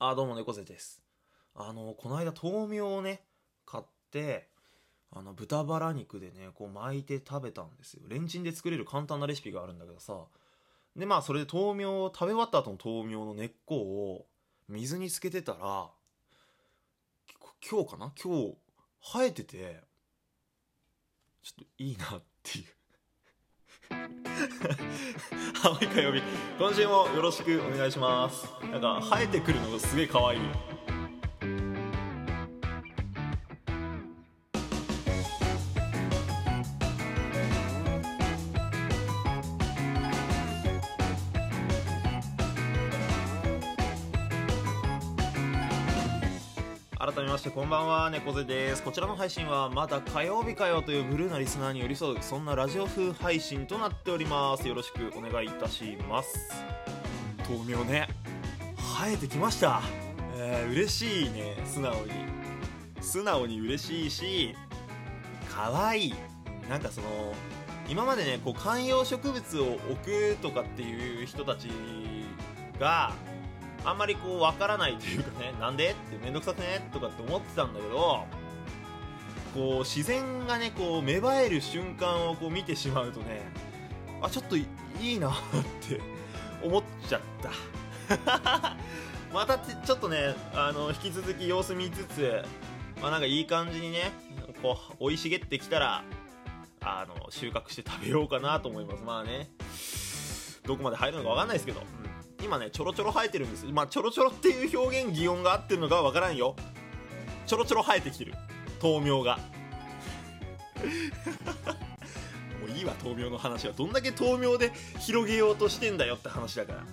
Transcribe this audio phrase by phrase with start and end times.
[0.00, 1.00] あ、どうも、猫背です。
[1.54, 3.22] あの、この間、豆苗をね、
[3.64, 4.48] 買って、
[5.12, 8.02] あの、豚バラ肉でね、こう巻いて食べたんですよ。
[8.08, 10.24] レンチンで作れる簡単なレシピがあるんだけどさ。
[10.96, 14.26] で、まあ、それで豆苗を、食べ終わった後の豆苗の根っこを、
[14.68, 15.88] 水につけてたら、
[17.70, 18.12] 今日かな？
[18.20, 18.56] 今日、
[19.00, 19.80] 生えてて、
[21.42, 22.64] ちょっといいなっていう。
[25.62, 26.22] 青い火曜日
[26.58, 28.46] 今週もよろしくお願いします。
[28.70, 30.40] なんか生えてくるのがすげえ可愛い。
[47.04, 48.82] 改めましてこんばんは猫背です。
[48.82, 54.66] こちらの配信はまだ火曜日かよというブルーなリスナーに寄り添うそんなラジオ風配信となっております。
[54.66, 56.64] よろしくお願いいたします。
[57.46, 58.08] 豆苗ね。
[58.98, 59.82] 生えてきました。
[60.38, 61.62] えー、嬉しいね。
[61.66, 62.12] 素直に。
[63.02, 64.54] 素直に嬉しいし
[65.54, 66.14] 可愛い。
[66.70, 67.34] なんかその
[67.86, 71.68] 今までねこう観葉植物を置くとかっていう人たち
[72.80, 73.12] が
[73.84, 75.90] あんまりこう分からないというかね なんで？
[75.90, 76.88] って面倒くさくね？
[76.92, 78.24] とかって思ってたんだけど
[79.54, 83.42] こう自然がねこう芽生える瞬間をこう見てしまうとね
[84.22, 84.66] あちょっとい
[85.00, 85.32] いなっ
[85.86, 86.00] て
[86.62, 87.50] 思っちゃった。
[89.32, 92.44] またちょっとねあの引き続き様子見つつ
[93.02, 94.12] まあなんかいい感じにね
[94.62, 96.04] こう生い茂ってきたら
[96.80, 99.02] あの収穫して食べようかなと思います。
[99.02, 99.48] まあね
[100.64, 102.03] どこまで入るのか分かんないですけど、うん
[102.44, 103.64] 今ねちょろちょろ生えてるんです。
[103.66, 106.54] まあちょろちょろっていう表現擬音が合ってるのかは分からんよ。
[107.46, 108.34] ちょろちょろ生えてきてる。
[108.82, 109.38] 豆苗が。
[112.60, 113.72] もういいわ豆苗の話は。
[113.72, 116.80] どんだけ豆苗で広げようとしてんだよって話だから。
[116.80, 116.86] ね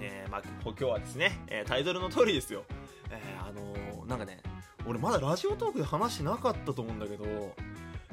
[0.00, 2.64] えまあ今日はですね、えータイトルの通りですよ。
[3.10, 4.40] えーあのーなんかね
[4.86, 7.24] 俺まだラジオトークで話してなかったと思うんだけど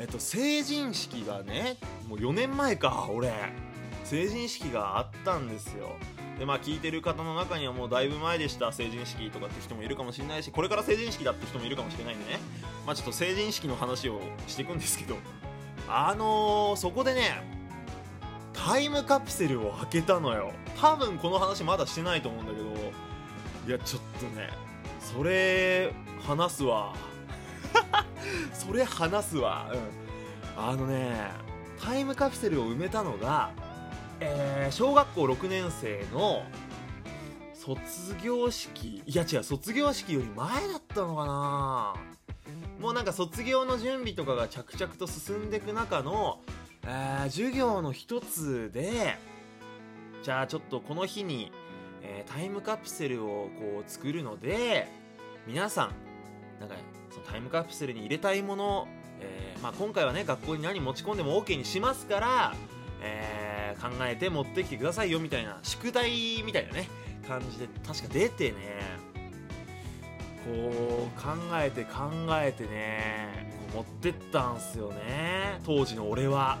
[0.00, 1.76] えっと成人式がね
[2.08, 3.32] もう4年前か俺。
[4.04, 5.96] 成人式があったんですよ。
[6.38, 8.70] でまあ聞いてる方の中にはもうだいぶ前でした。
[8.72, 12.40] 成人式とかって人もいるかもしれないしこれから成人式だって人もいるかもしれないんでね。
[12.86, 15.16] まあちょっと成人式の話をしていくんですけど
[15.88, 17.42] あのー、そこでね
[18.52, 20.52] タイムカプセルを開けたのよ。
[20.80, 22.66] 多分この話まだしてないと思うんだけど
[23.66, 24.50] いやちょっとね
[25.00, 25.92] それ
[26.26, 26.94] 話すわ。
[28.52, 29.70] それ話すわ。
[29.72, 30.62] うん。
[30.62, 31.30] あのね
[31.82, 33.50] タイムカプセルを埋めたのが
[34.20, 36.42] えー小学校6年生の
[37.54, 41.94] 卒業式いや違う卒業式より前だったのかな。
[42.80, 46.40] もうなんか卒業の準備とかが着々と進んでいく中の、
[46.84, 49.16] えー授業の一つで
[50.22, 51.52] じゃあちょっとこの日に、
[52.02, 54.88] えータイムカプセルをこう作るので
[55.46, 55.90] 皆さん
[56.60, 56.76] なんか
[57.10, 58.88] そのタイムカプセルに入れたいもの、
[59.20, 62.54] えーまあ、今回はね学校に何持ち込んでも OK にしますから、
[63.02, 63.45] えー
[63.76, 66.88] 考えて持ってきてくださいよみたいな宿題みたいなね
[67.26, 68.56] 感じで確か出てね
[70.44, 76.58] こう考えて考えてね持ってったんすよね当時の俺は。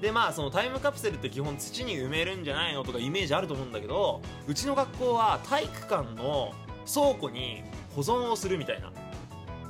[0.00, 6.52] でまあそのタイムカプセルって基本土に埋めるんじゃないのとかイメージあると思うんだけどうちの学校は体育館の
[6.92, 7.62] 倉庫に
[7.94, 8.92] 保存をするみたいな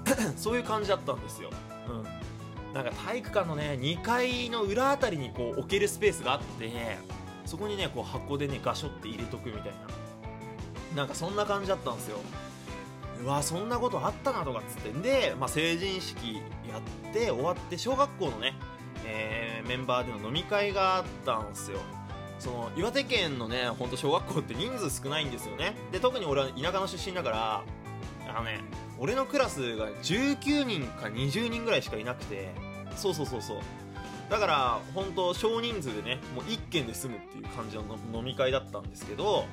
[0.37, 1.51] そういう感じだったんですよ。
[2.75, 6.71] なんか体育館のね2階の裏あたりにこう置けるスペースがあって
[7.47, 9.73] そこにねこう箱でねガショって入れとくみたいな。
[10.97, 12.19] なんかそんな感じだったんですよ。
[13.23, 14.91] うわそんなことあったなとかっつって。
[14.91, 16.37] んで、まあ、成人式
[16.69, 16.79] や
[17.11, 18.55] って終わって小学校のね、
[19.07, 21.79] えーメンバーでの飲み会があったんですよ。
[22.39, 25.75] その岩手県のねほんと小学校って人数少ないんですよね。
[25.93, 27.63] で特に俺は田舎の出身だから
[28.29, 28.61] あのね
[28.99, 32.53] 俺のクラスが19人か20人ぐらいしかいなくて。
[32.97, 33.59] そうそうそうそう。
[34.31, 39.45] だから本当少人数でねもう1軒で済むっていう感じの飲み会だったんですけど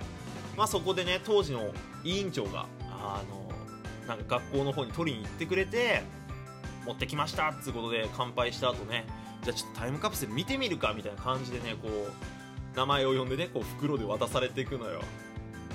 [0.58, 1.72] まあそこでね当時の
[2.04, 6.04] 委員長があのなんか学校の方に取りに行ってくれて
[6.86, 9.06] 持ってきましたっつうことで乾杯した後ね
[9.44, 15.02] じゃあちょっとタイムカプセル見てみるかみたいな感じでねこう名前を呼んでねこう袋で渡されていくのよ。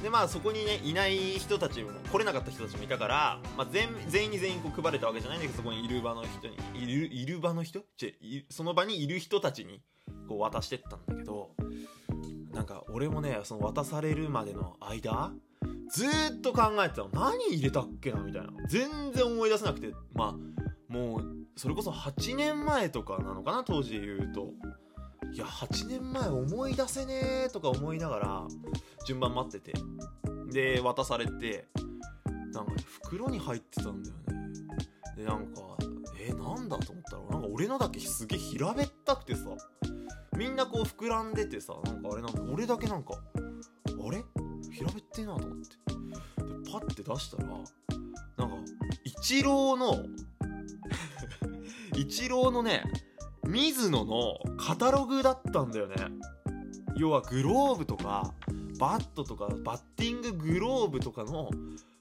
[0.07, 7.81] でまあそこにねいない人たちも来れなかった人たちもいたから、まあ、全全員に全員こう配れたわけじゃないんだけどそこにいる場の人にいるいる場の人？
[7.97, 9.83] ちいその場にいる人たちに
[10.29, 11.51] こう渡してったんだけど
[12.53, 15.33] なんか俺もねその渡されるまでの間
[15.91, 17.09] ずっと考えてたの。
[17.13, 18.51] 何入れたっけなみたいな。
[18.69, 21.25] 全然思い出せなくてまあもう
[21.57, 24.53] それこそ8年前とかなのかな当時で言うと。
[25.33, 28.43] いや8年前思い出せねえとか思いながら
[29.07, 29.79] 順番待ってて。
[30.53, 31.67] で渡されて
[32.53, 34.53] なんかね袋に入ってたんだよね。
[35.17, 35.61] でなんか
[36.21, 39.43] えー、なんだと思ったらなんか俺のだけすげえ平べったくてさ。
[40.37, 44.23] みんなこう膨らんでてさなんかあれなんだ俺だけなんかあれ？
[44.71, 45.77] 平べってえなと思って。
[46.65, 48.57] でパッて出したらなんか
[49.05, 50.05] イチローの
[51.97, 52.85] イチローのね
[53.47, 55.95] 水野のカタログだったんだよね。
[56.97, 58.35] 要はグローブとか
[58.79, 61.51] バットとかバッティンググローブとかの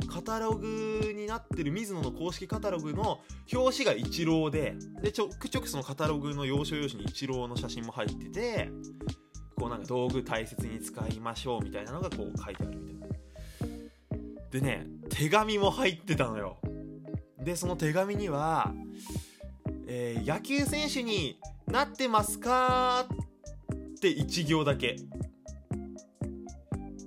[0.08, 3.20] カタログになってる水野の公式カタログの
[3.54, 8.70] 表紙がイチローででちょくちょくそのカタログの要所要所にイチローの写真も入ってて
[9.58, 13.16] こうなんか道具大切に使いましょうみたいなのがこう書いてあるみたいな。
[14.52, 16.58] でね手紙も入ってたのよ。
[17.46, 18.74] でその手紙には、
[19.88, 24.98] えー野球選手になってますか?」って1行だけ。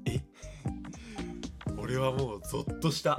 [0.04, 0.20] え？
[1.76, 3.18] 俺はもうゾッとした。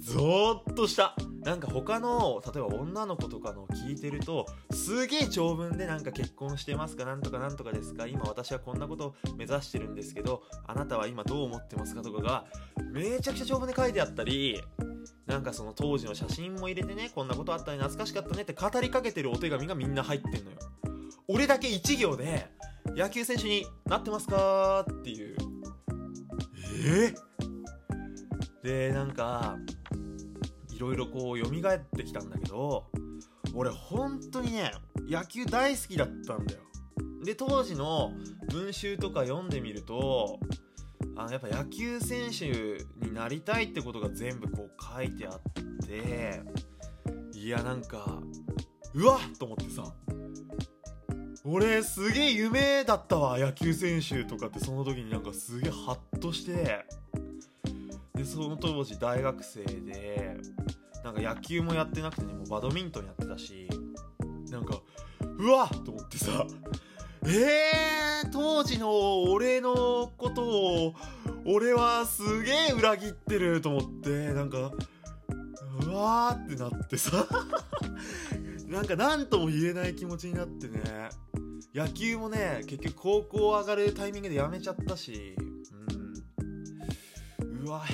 [0.00, 1.14] ゾーッとした。
[1.42, 7.04] なんか他の例えば女の子とかの聞いてるとすげえ長文でなんか結婚してますか？
[7.04, 8.08] なんとかなんとかですか？
[8.08, 12.02] 今私はこんなことを目指してるんですけどあなたは今どう思ってますか？
[12.02, 12.46] とかが
[12.90, 14.60] めちゃくちゃ長文で書いてあったり
[15.26, 20.58] なんかその当時の写真も入れてねこんなことあったね懐かしかったねって語りかけてるお手紙がみんな入ってんのよ。
[21.28, 22.46] 俺だけ1行で
[22.94, 25.36] 野球選手になってますかっていう。
[26.88, 27.14] え
[28.62, 29.56] でなんか
[30.72, 32.86] いろいろこう蘇ってきたんだけど
[33.54, 34.72] 俺本当にね
[35.08, 36.60] 野球大好きだったんだよ。
[37.24, 38.12] で当時の
[38.50, 40.38] 文集とか読んでみると
[41.16, 42.46] あのやっぱ野球選手
[43.04, 46.42] になりたいってことが全部こう書いてあって
[47.32, 48.20] いやなんか
[48.94, 49.84] うわっと思ってさ
[51.44, 56.84] 俺すげえ夢だったわ野球選手とかってその時になんかすげえハッとして
[58.14, 60.36] でその当時大学生で
[61.04, 63.68] なんか野球もやってなくてねもうバドミントンやってたし
[64.50, 64.80] なんか
[65.38, 66.46] うわっと思ってさ
[67.24, 70.94] えー、当時の俺のことを
[71.44, 74.72] 俺はすげえ裏切ってると思ってなんか
[75.84, 77.26] うわーってなってさ。
[78.66, 80.80] なんか何とも言えない気持ちになってね。
[81.72, 85.36] 野球もね結局高校上がるタイミングでやめちゃったし。
[87.40, 87.66] うん。
[87.66, 87.84] うわ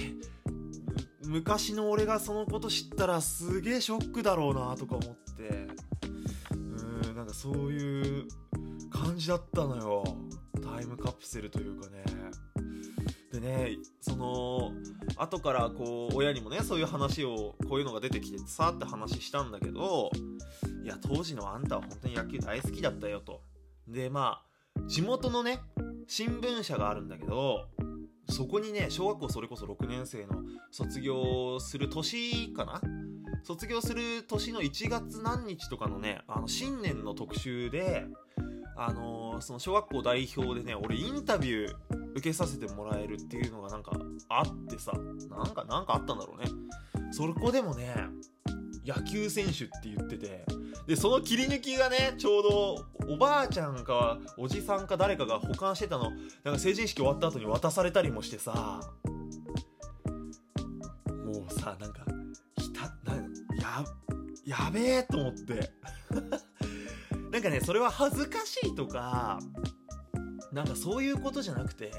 [1.27, 5.69] 昔の俺がそのこと知ったらすげえショックだろうなとか思って。
[6.55, 8.29] うんなんかそういう
[8.93, 10.05] 感じだったのよ。
[10.63, 12.05] タイムカプセルというかね。
[13.33, 14.73] でねその
[15.17, 20.11] 後からこう親にもねそういう話をこういうのが出てきてさーって話したんだけど
[20.85, 23.41] いや当時のあんたは本当に野球大好きだったよと。
[23.89, 24.43] でま
[24.77, 25.61] あ地元のね
[26.07, 27.69] 新聞社があるんだけど
[28.29, 32.81] そこにね小学校それこそ6年生の卒業する年かな？
[33.45, 38.07] 卒業する年の1月何日とかのねあの新年の特集で
[38.77, 41.75] あのーその小学校代表でね俺インタビュー
[42.13, 43.93] 受けさせてもらえるっていうのがなんか
[44.29, 44.93] あってさ
[45.31, 46.51] なんかなんかあったんだろうね。
[47.11, 47.95] そこでもね
[48.85, 50.45] 野球選手って言ってて
[50.87, 56.11] でその切り抜きがねちょうどおばあちゃんかおじさんか誰かが保管してたの
[56.43, 58.81] なんか成人式終わった後に渡されたりもしてさ
[61.07, 62.05] もうさなんか
[62.59, 63.17] ひたな
[63.61, 63.85] や
[64.45, 65.73] やべえと思って。
[67.33, 69.41] なんかねそれは恥ずかしいとか
[70.53, 71.91] なんかそういうことじゃなくて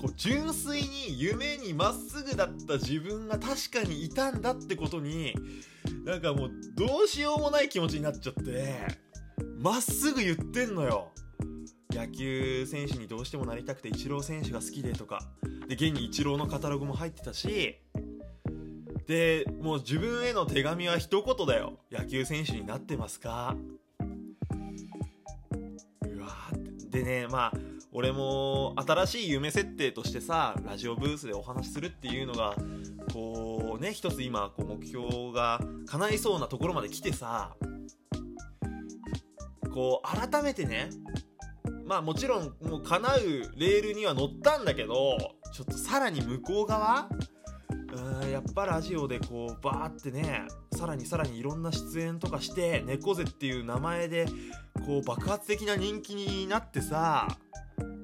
[0.00, 5.34] こう純粋に夢にまっすぐだった自分が確かにいたんだってことに
[6.04, 8.86] なんかもうどうしようもない気持ちになっちゃって
[9.58, 11.08] まっすぐ言ってんのよ。
[11.90, 15.22] 野球選手にどうしてもなりたくてイチロー選手が好きでとか。
[15.66, 17.80] で現にイチローのカタログも入ってたし。
[19.08, 21.80] でもう自分への手紙は一言だよ。
[21.90, 23.56] 野球選手になってますか？
[26.96, 27.52] でねまあ
[27.92, 32.54] 俺も新しい夢設定としてさラジオブースでお話しするっていうのが
[33.12, 37.54] こうね一つ今こう目標が叶いそうなところまで来てさ
[39.74, 40.88] こう改めてね
[41.84, 43.20] まあもちろんもう叶う
[43.56, 45.18] レールには乗ったんだけど
[45.52, 47.08] ちょっとさらに向こう側
[47.92, 54.26] うーんやっぱラジオでこうバーってねさらにさらにいろんな出演とかして猫背っていう名前で
[54.86, 57.26] こう爆発的な人気になってさ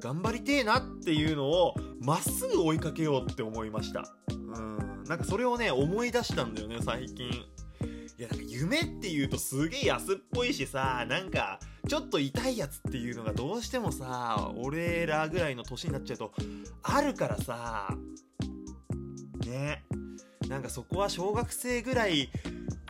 [0.00, 4.02] 頑張りてえなっていうのをまっすぐ追いかけようって思いました。
[4.28, 5.04] うん。
[5.04, 7.28] なんかそれをね思い出したんだよね最近。
[8.18, 16.32] いやなんか夢っていうとすげえ安っぽいしさなんかちょっと痛いやつっていうのがどうしてもさ俺らぐらいの年になっちゃうと
[16.82, 17.96] あるからさ。
[19.46, 19.84] ね。
[20.48, 22.28] なんかそこは小学生ぐらい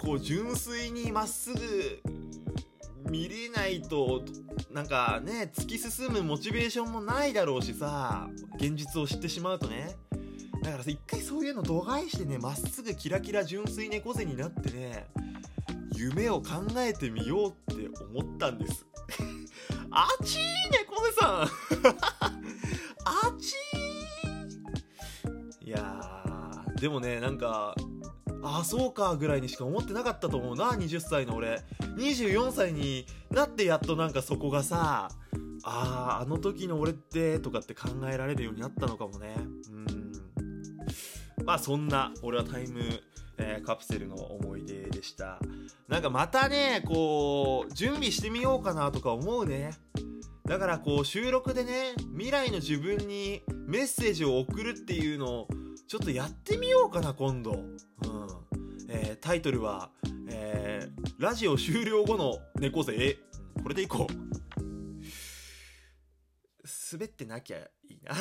[0.00, 1.61] こう純粋にまっすぐ
[3.12, 4.23] 見れないと
[4.71, 9.97] なんかね突き進むモチベーションもないだろうしさ現実を知ってしまうとね。
[10.62, 15.09] だからさ一回そういうの度外してねまっすぐキラキラ純粋猫背になってね
[15.95, 18.87] 夢を考えてみようって思ったんです。
[19.90, 20.40] あちー
[20.71, 21.49] 猫背さん！
[23.04, 25.66] あちー！
[25.66, 27.75] いやーでもねなんか
[28.42, 31.62] ああそうかぐらいにしか思ってなかったと思うな20歳の俺。
[31.96, 35.11] 24歳になってやっとなんかそこがさ
[35.64, 39.34] あああの時の俺ってとかって考えられるようになったのかもね。
[39.70, 40.12] うん。
[41.44, 42.80] まあそんな俺はタイム、
[43.38, 45.38] えーカプセルの思い出でした。
[45.88, 49.72] なんかまたねこう準備してみようかなとか思うね。
[50.44, 55.49] だからこう収録でね未来の自分にメッセージを送るっていうのを
[55.87, 57.66] ちょっとやってみようかな今度、うん。
[58.88, 59.90] えータイトルは、
[60.33, 63.19] えーラジオ終了後の猫背」
[63.62, 64.12] これでいこう。
[66.93, 68.15] 滑ってなきゃいいな。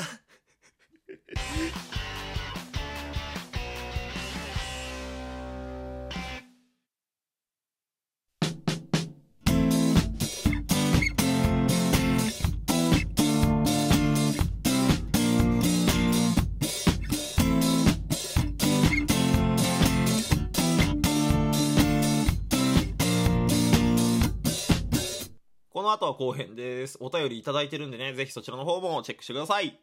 [25.82, 26.96] この後は後編です。
[27.02, 29.80] お便りいただいてるんでね、ぜひそちらの方もチェックしてください。